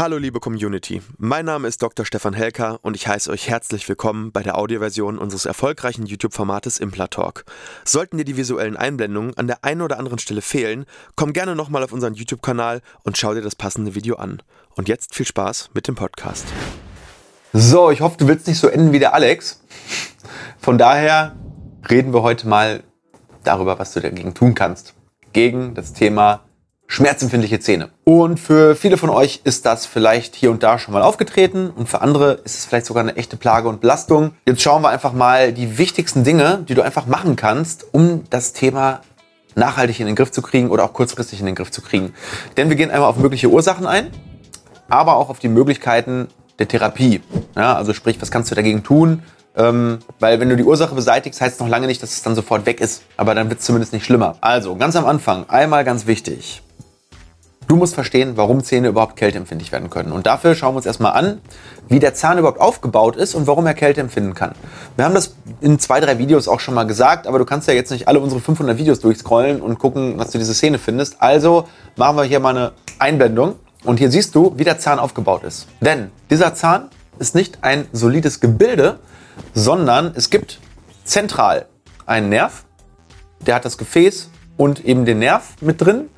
[0.00, 2.06] Hallo liebe Community, mein Name ist Dr.
[2.06, 7.44] Stefan Helker und ich heiße euch herzlich willkommen bei der Audioversion unseres erfolgreichen YouTube-Formates Implatalk.
[7.84, 10.86] Sollten dir die visuellen Einblendungen an der einen oder anderen Stelle fehlen,
[11.16, 14.42] komm gerne nochmal auf unseren YouTube-Kanal und schau dir das passende Video an.
[14.74, 16.46] Und jetzt viel Spaß mit dem Podcast.
[17.52, 19.62] So, ich hoffe, du willst nicht so enden wie der Alex.
[20.58, 21.36] Von daher
[21.90, 22.84] reden wir heute mal
[23.44, 24.94] darüber, was du dagegen tun kannst.
[25.34, 26.46] Gegen das Thema
[26.90, 27.90] schmerzempfindliche Zähne.
[28.02, 31.88] Und für viele von euch ist das vielleicht hier und da schon mal aufgetreten und
[31.88, 34.32] für andere ist es vielleicht sogar eine echte Plage und Belastung.
[34.44, 38.52] Jetzt schauen wir einfach mal die wichtigsten Dinge, die du einfach machen kannst, um das
[38.52, 39.02] Thema
[39.54, 42.12] nachhaltig in den Griff zu kriegen oder auch kurzfristig in den Griff zu kriegen.
[42.56, 44.10] Denn wir gehen einmal auf mögliche Ursachen ein,
[44.88, 46.26] aber auch auf die Möglichkeiten
[46.58, 47.20] der Therapie.
[47.56, 49.22] Ja, also sprich, was kannst du dagegen tun?
[49.56, 52.34] Ähm, weil wenn du die Ursache beseitigst, heißt es noch lange nicht, dass es dann
[52.34, 53.02] sofort weg ist.
[53.16, 54.36] Aber dann wird es zumindest nicht schlimmer.
[54.40, 56.62] Also, ganz am Anfang, einmal ganz wichtig.
[57.70, 60.10] Du musst verstehen, warum Zähne überhaupt kälteempfindlich werden können.
[60.10, 61.40] Und dafür schauen wir uns erstmal an,
[61.88, 64.56] wie der Zahn überhaupt aufgebaut ist und warum er Kälte empfinden kann.
[64.96, 67.74] Wir haben das in zwei, drei Videos auch schon mal gesagt, aber du kannst ja
[67.74, 71.22] jetzt nicht alle unsere 500 Videos durchscrollen und gucken, was du diese Szene findest.
[71.22, 73.54] Also machen wir hier mal eine Einblendung.
[73.84, 75.68] Und hier siehst du, wie der Zahn aufgebaut ist.
[75.80, 78.98] Denn dieser Zahn ist nicht ein solides Gebilde,
[79.54, 80.58] sondern es gibt
[81.04, 81.66] zentral
[82.04, 82.64] einen Nerv,
[83.38, 86.08] der hat das Gefäß und eben den Nerv mit drin.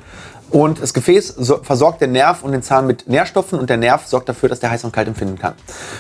[0.53, 4.29] Und das Gefäß versorgt den Nerv und den Zahn mit Nährstoffen und der Nerv sorgt
[4.29, 5.55] dafür, dass der heiß und kalt empfinden kann.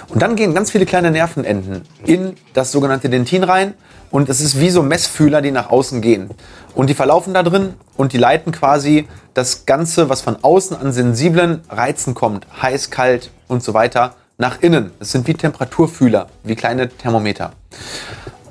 [0.08, 3.73] Und dann gehen ganz viele kleine Nervenenden in das sogenannte Dentin rein
[4.11, 6.28] und es ist wie so Messfühler, die nach außen gehen.
[6.75, 10.92] Und die verlaufen da drin und die leiten quasi das Ganze, was von außen an
[10.92, 14.91] sensiblen Reizen kommt, heiß, kalt und so weiter, nach innen.
[15.00, 17.53] Es sind wie Temperaturfühler, wie kleine Thermometer.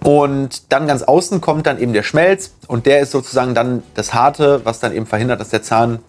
[0.03, 4.13] Und dann ganz außen kommt dann eben der Schmelz und der ist sozusagen dann das
[4.13, 5.99] Harte, was dann eben verhindert, dass der Zahn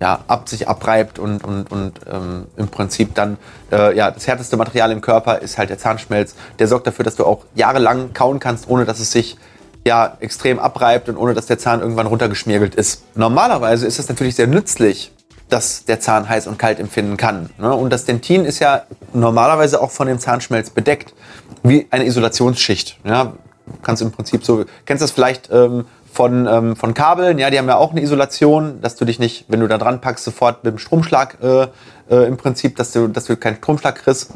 [0.00, 3.38] ja, ab sich abreibt und, und, und ähm, im Prinzip dann
[3.70, 6.34] äh, ja, das härteste Material im Körper ist halt der Zahnschmelz.
[6.58, 9.36] Der sorgt dafür, dass du auch jahrelang kauen kannst, ohne dass es sich
[9.84, 13.04] ja, extrem abreibt und ohne dass der Zahn irgendwann runtergeschmiergelt ist.
[13.16, 15.12] Normalerweise ist es natürlich sehr nützlich,
[15.52, 17.50] dass der Zahn heiß und kalt empfinden kann.
[17.58, 17.74] Ne?
[17.74, 18.82] Und das Dentin ist ja
[19.12, 21.14] normalerweise auch von dem Zahnschmelz bedeckt
[21.62, 22.98] wie eine Isolationsschicht.
[23.04, 23.34] Ja,
[23.82, 27.68] kannst im Prinzip so, kennst das vielleicht ähm, von, ähm, von Kabeln, ja, die haben
[27.68, 30.72] ja auch eine Isolation, dass du dich nicht, wenn du da dran packst, sofort mit
[30.72, 31.68] dem Stromschlag äh,
[32.10, 34.30] äh, im Prinzip, dass du, dass du keinen Stromschlag kriegst.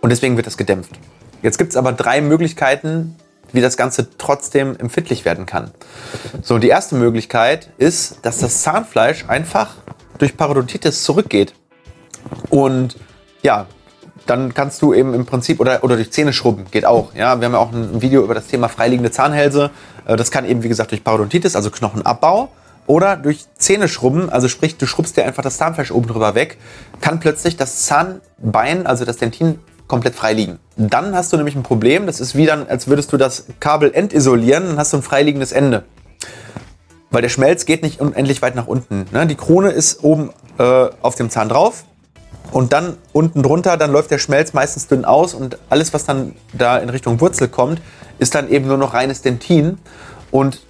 [0.00, 0.92] Und deswegen wird das gedämpft.
[1.42, 3.16] Jetzt gibt es aber drei Möglichkeiten,
[3.52, 5.70] wie das Ganze trotzdem empfindlich werden kann.
[6.42, 9.74] So, die erste Möglichkeit ist, dass das Zahnfleisch einfach
[10.18, 11.54] durch Parodontitis zurückgeht.
[12.50, 12.96] Und
[13.42, 13.66] ja,
[14.26, 17.14] dann kannst du eben im Prinzip oder, oder durch Zähne schrubben, geht auch.
[17.14, 19.70] Ja, wir haben ja auch ein Video über das Thema freiliegende Zahnhälse.
[20.06, 22.50] Äh, das kann eben, wie gesagt, durch Parodontitis, also Knochenabbau,
[22.86, 26.58] oder durch Zähne schrubben, also sprich, du schrubbst dir einfach das Zahnfleisch oben drüber weg,
[27.00, 30.58] kann plötzlich das Zahnbein, also das Dentin, komplett frei liegen.
[30.76, 33.92] Dann hast du nämlich ein Problem, das ist wie dann, als würdest du das Kabel
[33.92, 35.84] entisolieren, dann hast du ein freiliegendes Ende.
[37.10, 39.06] Weil der Schmelz geht nicht unendlich weit nach unten.
[39.10, 39.26] Ne?
[39.26, 41.84] Die Krone ist oben äh, auf dem Zahn drauf,
[42.52, 46.34] und dann unten drunter, dann läuft der Schmelz meistens dünn aus und alles, was dann
[46.52, 47.80] da in Richtung Wurzel kommt,
[48.18, 49.78] ist dann eben nur noch reines Dentin.
[50.30, 50.60] Und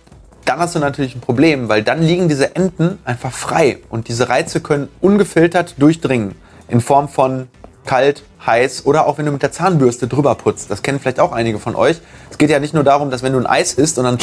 [0.45, 4.29] dann hast du natürlich ein Problem, weil dann liegen diese Enden einfach frei und diese
[4.29, 6.35] Reize können ungefiltert durchdringen
[6.69, 7.49] in Form von
[7.87, 10.71] kalt, heiß oder auch wenn du mit der Zahnbürste drüber putzt.
[10.71, 12.01] Das kennen vielleicht auch einige von euch.
[12.31, 14.19] Es geht ja nicht nur darum, dass wenn du ein Eis isst und dann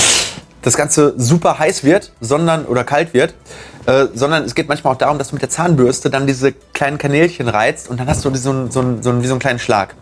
[0.62, 3.34] das Ganze super heiß wird, sondern oder kalt wird,
[3.86, 6.98] äh, sondern es geht manchmal auch darum, dass du mit der Zahnbürste dann diese kleinen
[6.98, 9.96] Kanälchen reizt und dann hast du so einen, so so wie so einen kleinen Schlag.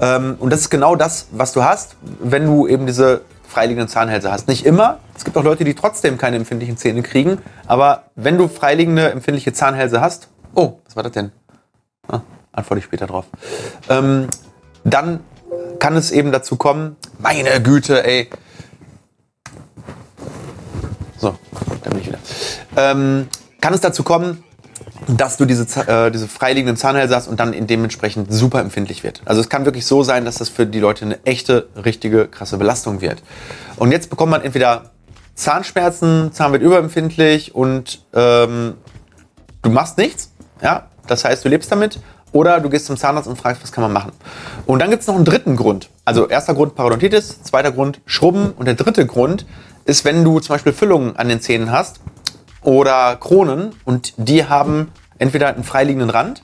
[0.00, 4.32] Ähm, und das ist genau das, was du hast, wenn du eben diese freiliegenden Zahnhälse
[4.32, 4.48] hast.
[4.48, 4.98] Nicht immer.
[5.16, 7.38] Es gibt auch Leute, die trotzdem keine empfindlichen Zähne kriegen.
[7.66, 11.30] Aber wenn du freiliegende, empfindliche Zahnhälse hast, oh, was war das denn?
[12.08, 12.20] Ah,
[12.54, 13.26] antworte ich später drauf.
[13.88, 14.28] Ähm,
[14.84, 15.20] dann
[15.78, 18.30] kann es eben dazu kommen, meine Güte, ey,
[21.16, 21.34] so,
[21.82, 22.18] da bin ich wieder.
[22.76, 23.28] Ähm,
[23.60, 24.42] kann es dazu kommen,
[25.06, 29.22] dass du diese, äh, diese freiliegenden Zahnhälse hast und dann dementsprechend super empfindlich wird.
[29.24, 32.56] Also es kann wirklich so sein, dass das für die Leute eine echte, richtige, krasse
[32.56, 33.22] Belastung wird.
[33.76, 34.90] Und jetzt bekommt man entweder
[35.34, 38.74] Zahnschmerzen, Zahn wird überempfindlich und ähm,
[39.62, 40.30] du machst nichts.
[40.62, 41.98] Ja, das heißt, du lebst damit.
[42.34, 44.10] Oder du gehst zum Zahnarzt und fragst, was kann man machen.
[44.66, 45.88] Und dann gibt es noch einen dritten Grund.
[46.04, 49.46] Also erster Grund Parodontitis, zweiter Grund Schrubben und der dritte Grund
[49.84, 52.00] ist, wenn du zum Beispiel Füllungen an den Zähnen hast
[52.60, 56.42] oder Kronen und die haben entweder einen freiliegenden Rand,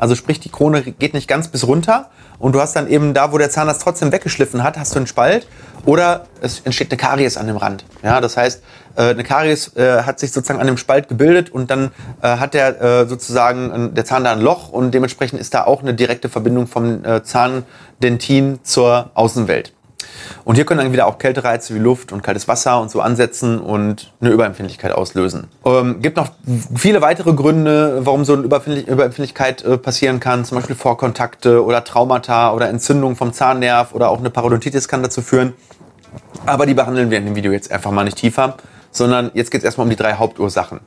[0.00, 3.32] Also sprich, die Krone geht nicht ganz bis runter und du hast dann eben da,
[3.32, 5.46] wo der Zahnarzt trotzdem weggeschliffen hat, hast du einen Spalt
[5.84, 7.84] oder es entsteht eine Karies an dem Rand.
[8.02, 8.62] Ja, das heißt,
[8.96, 11.90] äh, eine Karies äh, hat sich sozusagen an dem Spalt gebildet und dann
[12.22, 15.92] äh, hat der sozusagen der Zahn da ein Loch und dementsprechend ist da auch eine
[15.92, 19.74] direkte Verbindung vom Zahndentin zur Außenwelt.
[20.44, 23.58] Und hier können dann wieder auch Kältereize wie Luft und kaltes Wasser und so ansetzen
[23.58, 25.48] und eine Überempfindlichkeit auslösen.
[25.64, 26.30] Ähm, gibt noch
[26.74, 32.52] viele weitere Gründe, warum so eine Überempfindlichkeit äh, passieren kann, zum Beispiel Vorkontakte oder Traumata
[32.52, 35.54] oder Entzündung vom Zahnnerv oder auch eine Parodontitis kann dazu führen.
[36.46, 38.56] Aber die behandeln wir in dem Video jetzt einfach mal nicht tiefer,
[38.90, 40.80] sondern jetzt geht es erstmal um die drei Hauptursachen.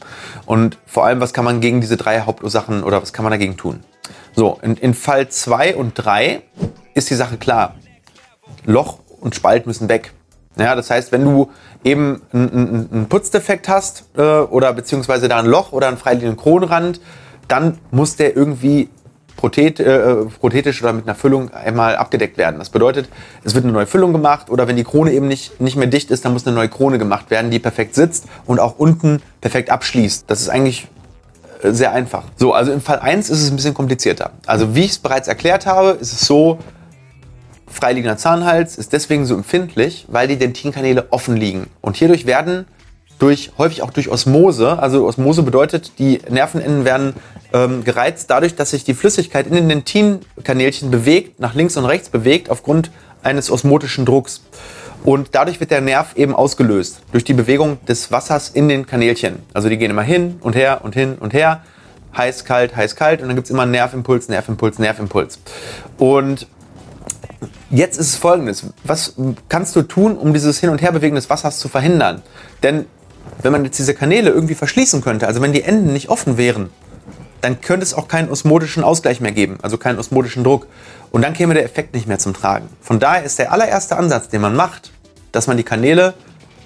[0.45, 3.57] Und vor allem, was kann man gegen diese drei Hauptursachen oder was kann man dagegen
[3.57, 3.81] tun?
[4.35, 6.41] So, in, in Fall 2 und 3
[6.95, 7.75] ist die Sache klar.
[8.65, 10.13] Loch und Spalt müssen weg.
[10.55, 11.49] Ja, das heißt, wenn du
[11.83, 17.01] eben einen, einen Putzdefekt hast äh, oder beziehungsweise da ein Loch oder einen freiliegenden Kronrand,
[17.47, 18.89] dann muss der irgendwie
[19.35, 22.59] prothet, äh, prothetisch oder mit einer Füllung einmal abgedeckt werden.
[22.59, 23.09] Das bedeutet,
[23.43, 26.11] es wird eine neue Füllung gemacht oder wenn die Krone eben nicht, nicht mehr dicht
[26.11, 29.71] ist, dann muss eine neue Krone gemacht werden, die perfekt sitzt und auch unten perfekt
[29.71, 30.25] abschließt.
[30.27, 30.87] Das ist eigentlich
[31.63, 32.25] äh, sehr einfach.
[32.35, 34.31] So, also im Fall 1 ist es ein bisschen komplizierter.
[34.45, 36.59] Also wie ich es bereits erklärt habe, ist es so,
[37.73, 41.67] freiliegender Zahnhals ist deswegen so empfindlich, weil die Dentinkanäle offen liegen.
[41.81, 42.65] Und hierdurch werden
[43.19, 47.13] durch, häufig auch durch Osmose, also Osmose bedeutet, die Nervenenden werden
[47.53, 52.09] ähm, gereizt dadurch, dass sich die Flüssigkeit in den Dentinkanälchen bewegt, nach links und rechts
[52.09, 52.91] bewegt, aufgrund
[53.21, 54.41] eines osmotischen Drucks.
[55.03, 59.39] Und dadurch wird der Nerv eben ausgelöst durch die Bewegung des Wassers in den Kanälchen.
[59.53, 61.61] Also die gehen immer hin und her und hin und her.
[62.15, 63.21] Heiß, kalt, heiß, kalt.
[63.21, 65.39] Und dann gibt es immer Nervimpuls, Nervimpuls, Nervimpuls.
[65.97, 66.47] Und
[67.73, 68.67] Jetzt ist es folgendes.
[68.83, 69.15] Was
[69.49, 72.21] kannst du tun, um dieses Hin- und Herbewegen des Wassers zu verhindern?
[72.61, 72.85] Denn
[73.41, 76.69] wenn man jetzt diese Kanäle irgendwie verschließen könnte, also wenn die Enden nicht offen wären,
[77.41, 80.67] dann könnte es auch keinen osmotischen Ausgleich mehr geben, also keinen osmotischen Druck.
[81.09, 82.69] Und dann käme der Effekt nicht mehr zum Tragen.
[82.79, 84.91] Von daher ist der allererste Ansatz, den man macht,
[85.31, 86.13] dass man die Kanäle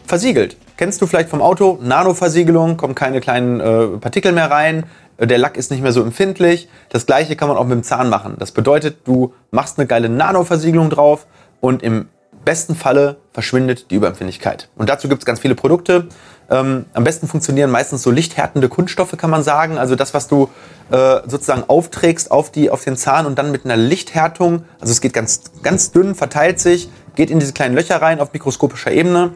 [0.06, 0.58] versiegelt.
[0.76, 1.80] Kennst du vielleicht vom Auto?
[1.82, 4.84] Nanoversiegelung, kommen keine kleinen äh, Partikel mehr rein,
[5.20, 6.70] der Lack ist nicht mehr so empfindlich.
[6.90, 8.36] Das gleiche kann man auch mit dem Zahn machen.
[8.38, 11.26] Das bedeutet, du machst eine geile Nanoversiegelung drauf
[11.60, 12.08] und im
[12.46, 14.70] besten Falle verschwindet die Überempfindlichkeit.
[14.78, 16.08] Und dazu gibt es ganz viele Produkte.
[16.50, 19.78] Ähm, am besten funktionieren meistens so lichthärtende Kunststoffe, kann man sagen.
[19.78, 20.50] Also das, was du
[20.90, 25.02] äh, sozusagen aufträgst auf, die, auf den Zahn und dann mit einer Lichthärtung, also es
[25.02, 29.34] geht ganz, ganz dünn, verteilt sich, geht in diese kleinen Löcher rein auf mikroskopischer Ebene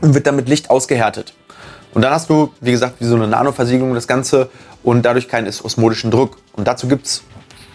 [0.00, 1.34] und wird dann mit Licht ausgehärtet.
[1.94, 4.50] Und dann hast du, wie gesagt, wie so eine Nanoversiegelung das Ganze
[4.82, 6.38] und dadurch keinen osmotischen Druck.
[6.52, 7.22] Und dazu gibt es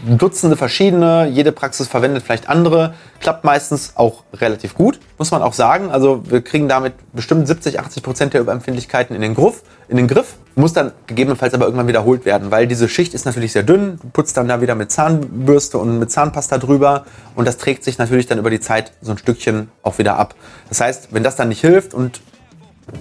[0.06, 5.54] Dutzende verschiedene, jede Praxis verwendet vielleicht andere, klappt meistens auch relativ gut, muss man auch
[5.54, 5.90] sagen.
[5.90, 10.08] Also wir kriegen damit bestimmt 70, 80 Prozent der Überempfindlichkeiten in den, Griff, in den
[10.08, 13.98] Griff, muss dann gegebenenfalls aber irgendwann wiederholt werden, weil diese Schicht ist natürlich sehr dünn,
[14.00, 17.98] du putzt dann da wieder mit Zahnbürste und mit Zahnpasta drüber und das trägt sich
[17.98, 20.36] natürlich dann über die Zeit so ein Stückchen auch wieder ab.
[20.70, 22.22] Das heißt, wenn das dann nicht hilft und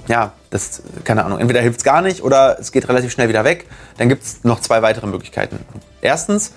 [0.08, 3.44] ja, das, keine Ahnung, entweder hilft es gar nicht oder es geht relativ schnell wieder
[3.44, 3.66] weg.
[3.98, 5.58] Dann gibt es noch zwei weitere Möglichkeiten.
[6.00, 6.52] Erstens,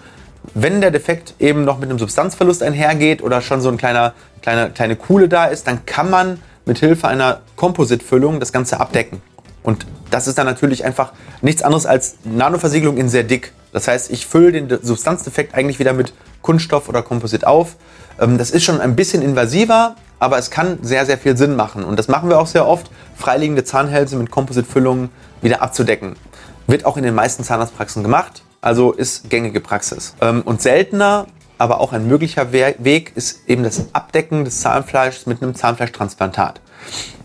[0.53, 4.69] wenn der Defekt eben noch mit einem Substanzverlust einhergeht oder schon so ein kleiner, kleine,
[4.71, 9.21] kleine Kuhle da ist, dann kann man mit Hilfe einer Kompositfüllung das Ganze abdecken.
[9.63, 13.51] Und das ist dann natürlich einfach nichts anderes als Nanoversiegelung in sehr dick.
[13.73, 17.75] Das heißt, ich fülle den Substanzdefekt eigentlich wieder mit Kunststoff oder Komposit auf.
[18.19, 21.83] Ähm, das ist schon ein bisschen invasiver, aber es kann sehr, sehr viel Sinn machen.
[21.83, 25.09] Und das machen wir auch sehr oft, freiliegende Zahnhälse mit Kompositfüllungen
[25.41, 26.15] wieder abzudecken.
[26.67, 30.15] Wird auch in den meisten Zahnarztpraxen gemacht, also ist gängige Praxis.
[30.21, 35.41] Ähm, und seltener, aber auch ein möglicher Weg ist eben das Abdecken des Zahnfleischs mit
[35.41, 36.61] einem Zahnfleischtransplantat.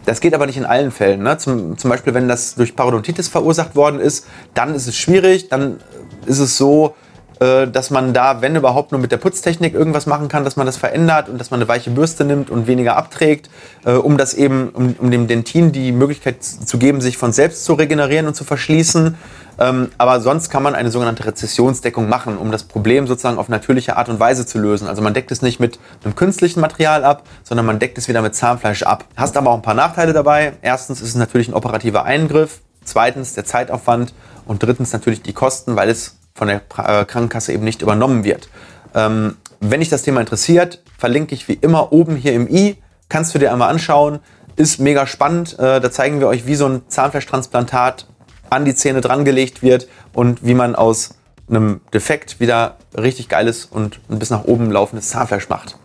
[0.04, 1.22] Das geht aber nicht in allen Fällen.
[1.22, 1.38] Ne?
[1.38, 5.48] Zum, zum Beispiel, wenn das durch Parodontitis verursacht worden ist, dann ist es schwierig.
[5.48, 5.80] Dann
[6.26, 6.94] ist es so,
[7.38, 10.76] dass man da, wenn überhaupt, nur mit der Putztechnik irgendwas machen kann, dass man das
[10.76, 13.50] verändert und dass man eine weiche Bürste nimmt und weniger abträgt,
[13.84, 17.64] äh, um das eben, um, um dem Dentin die Möglichkeit zu geben, sich von selbst
[17.64, 19.16] zu regenerieren und zu verschließen.
[19.58, 23.96] Ähm, aber sonst kann man eine sogenannte Rezessionsdeckung machen, um das Problem sozusagen auf natürliche
[23.96, 24.88] Art und Weise zu lösen.
[24.88, 28.22] Also man deckt es nicht mit einem künstlichen Material ab, sondern man deckt es wieder
[28.22, 29.04] mit Zahnfleisch ab.
[29.16, 30.54] Hast aber auch ein paar Nachteile dabei.
[30.62, 32.60] Erstens ist es natürlich ein operativer Eingriff.
[32.84, 34.14] Zweitens der Zeitaufwand.
[34.46, 38.48] Und drittens natürlich die Kosten, weil es von der äh, Krankenkasse eben nicht übernommen wird.
[38.94, 42.76] Ähm, wenn dich das Thema interessiert, verlinke ich wie immer oben hier im i.
[43.08, 44.20] Kannst du dir einmal anschauen.
[44.56, 45.58] Ist mega spannend.
[45.58, 48.06] Äh, da zeigen wir euch, wie so ein Zahnfleischtransplantat
[48.50, 51.14] an die Zähne drangelegt wird und wie man aus
[51.48, 55.76] einem Defekt wieder richtig geiles und ein bis nach oben laufendes Zahnfleisch macht.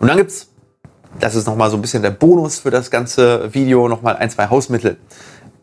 [0.00, 0.48] Und dann gibt es,
[1.20, 4.48] das ist nochmal so ein bisschen der Bonus für das ganze Video, nochmal ein, zwei
[4.48, 4.96] Hausmittel.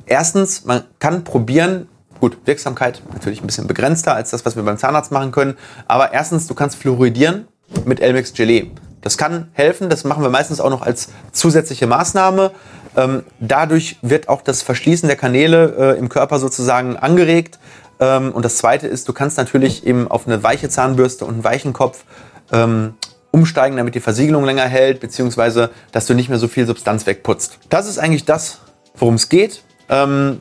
[0.05, 1.87] Erstens, man kann probieren,
[2.19, 5.57] Gut, Wirksamkeit natürlich ein bisschen begrenzter als das, was wir beim Zahnarzt machen können.
[5.87, 7.47] Aber erstens, du kannst fluoridieren
[7.85, 8.71] mit Elmex Gelee.
[9.01, 12.51] Das kann helfen, das machen wir meistens auch noch als zusätzliche Maßnahme.
[12.97, 17.59] Ähm, dadurch wird auch das Verschließen der Kanäle äh, im Körper sozusagen angeregt.
[17.99, 21.43] Ähm, und das Zweite ist, du kannst natürlich eben auf eine weiche Zahnbürste und einen
[21.43, 22.05] weichen Kopf
[22.51, 22.95] ähm,
[23.31, 27.59] umsteigen, damit die Versiegelung länger hält, beziehungsweise dass du nicht mehr so viel Substanz wegputzt.
[27.69, 28.59] Das ist eigentlich das,
[28.95, 29.61] worum es geht.
[29.89, 30.39] Ähm,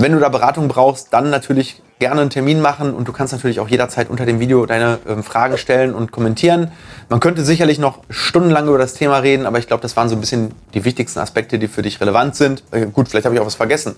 [0.00, 3.60] wenn du da Beratung brauchst, dann natürlich gerne einen Termin machen und du kannst natürlich
[3.60, 6.72] auch jederzeit unter dem Video deine ähm, Fragen stellen und kommentieren.
[7.10, 10.16] Man könnte sicherlich noch stundenlang über das Thema reden, aber ich glaube, das waren so
[10.16, 12.64] ein bisschen die wichtigsten Aspekte, die für dich relevant sind.
[12.70, 13.96] Äh, gut, vielleicht habe ich auch was vergessen.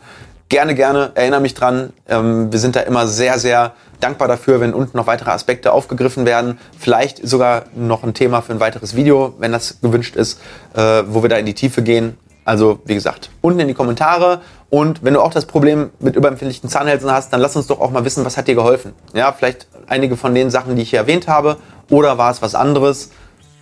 [0.48, 1.92] Gerne, gerne, erinnere mich dran.
[2.08, 6.26] Ähm, wir sind da immer sehr, sehr dankbar dafür, wenn unten noch weitere Aspekte aufgegriffen
[6.26, 6.58] werden.
[6.76, 10.40] Vielleicht sogar noch ein Thema für ein weiteres Video, wenn das gewünscht ist,
[10.74, 12.18] äh, wo wir da in die Tiefe gehen.
[12.44, 14.40] Also, wie gesagt, unten in die Kommentare.
[14.74, 17.90] Und wenn du auch das Problem mit überempfindlichen Zahnhälsen hast, dann lass uns doch auch
[17.90, 18.94] mal wissen, was hat dir geholfen.
[19.12, 21.58] Ja, vielleicht einige von den Sachen, die ich hier erwähnt habe.
[21.90, 23.10] Oder war es was anderes?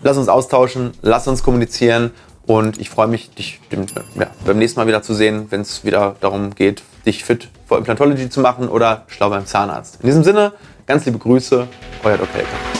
[0.05, 2.13] Lass uns austauschen, lass uns kommunizieren.
[2.47, 3.61] Und ich freue mich, dich
[4.15, 7.79] ja, beim nächsten Mal wieder zu sehen, wenn es wieder darum geht, dich fit vor
[7.79, 9.99] Implantology zu machen oder schlau beim Zahnarzt.
[10.03, 10.53] In diesem Sinne,
[10.87, 11.67] ganz liebe Grüße,
[12.05, 12.35] euer Dr.
[12.35, 12.80] Helker.